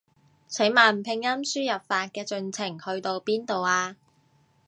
[0.47, 3.97] 請問拼音輸入法嘅進程去到邊度啊？